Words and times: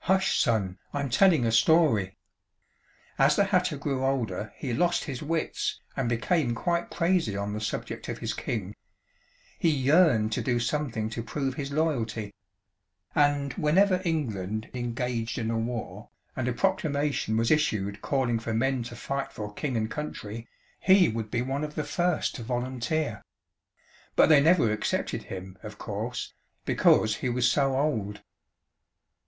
"Hush, 0.00 0.40
Son, 0.40 0.80
I'm 0.92 1.08
telling 1.10 1.46
a 1.46 1.52
story! 1.52 2.16
As 3.20 3.36
the 3.36 3.44
hatter 3.44 3.76
grew 3.76 4.04
older 4.04 4.52
he 4.56 4.74
lost 4.74 5.04
his 5.04 5.22
wits 5.22 5.78
and 5.96 6.08
became 6.08 6.56
quite 6.56 6.90
crazy 6.90 7.36
on 7.36 7.52
the 7.52 7.60
subject 7.60 8.08
of 8.08 8.18
his 8.18 8.34
king. 8.34 8.74
He 9.60 9.68
yearned 9.70 10.32
to 10.32 10.42
do 10.42 10.58
something 10.58 11.08
to 11.10 11.22
prove 11.22 11.54
his 11.54 11.70
loyalty. 11.70 12.34
And 13.14 13.52
whenever 13.52 14.02
England 14.04 14.68
engaged 14.74 15.38
in 15.38 15.52
a 15.52 15.56
war, 15.56 16.08
and 16.34 16.48
a 16.48 16.52
proclamation 16.52 17.36
was 17.36 17.52
issued 17.52 18.02
calling 18.02 18.40
for 18.40 18.52
men 18.52 18.82
to 18.82 18.96
fight 18.96 19.30
for 19.32 19.52
King 19.54 19.76
and 19.76 19.88
country, 19.88 20.48
he 20.80 21.08
would 21.08 21.30
be 21.30 21.42
one 21.42 21.62
of 21.62 21.76
the 21.76 21.84
first 21.84 22.34
to 22.34 22.42
volunteer. 22.42 23.22
But 24.16 24.30
they 24.30 24.40
never 24.40 24.72
accepted 24.72 25.22
him, 25.30 25.56
of 25.62 25.78
course, 25.78 26.34
because 26.64 27.14
he 27.18 27.28
was 27.28 27.48
so 27.48 27.76
old. 27.78 28.22